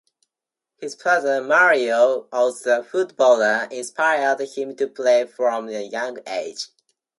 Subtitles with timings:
[0.77, 6.69] His father, Mario, also a footballer, inspired him to play from a young age.